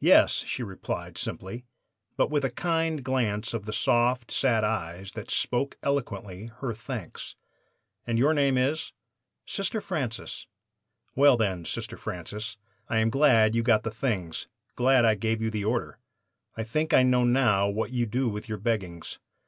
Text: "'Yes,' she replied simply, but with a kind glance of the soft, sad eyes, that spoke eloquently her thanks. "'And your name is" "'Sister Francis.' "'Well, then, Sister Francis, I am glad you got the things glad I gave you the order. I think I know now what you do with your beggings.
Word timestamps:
"'Yes,' 0.00 0.42
she 0.48 0.64
replied 0.64 1.16
simply, 1.16 1.64
but 2.16 2.28
with 2.28 2.44
a 2.44 2.50
kind 2.50 3.04
glance 3.04 3.54
of 3.54 3.66
the 3.66 3.72
soft, 3.72 4.32
sad 4.32 4.64
eyes, 4.64 5.12
that 5.12 5.30
spoke 5.30 5.76
eloquently 5.84 6.46
her 6.58 6.74
thanks. 6.74 7.36
"'And 8.04 8.18
your 8.18 8.34
name 8.34 8.58
is" 8.58 8.90
"'Sister 9.46 9.80
Francis.' 9.80 10.48
"'Well, 11.14 11.36
then, 11.36 11.64
Sister 11.64 11.96
Francis, 11.96 12.56
I 12.88 12.98
am 12.98 13.10
glad 13.10 13.54
you 13.54 13.62
got 13.62 13.84
the 13.84 13.92
things 13.92 14.48
glad 14.74 15.04
I 15.04 15.14
gave 15.14 15.40
you 15.40 15.50
the 15.52 15.64
order. 15.64 16.00
I 16.56 16.64
think 16.64 16.92
I 16.92 17.04
know 17.04 17.22
now 17.24 17.68
what 17.68 17.92
you 17.92 18.06
do 18.06 18.28
with 18.28 18.48
your 18.48 18.58
beggings. 18.58 19.20